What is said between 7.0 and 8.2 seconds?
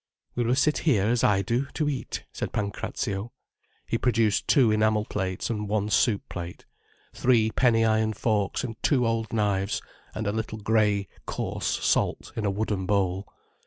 three penny iron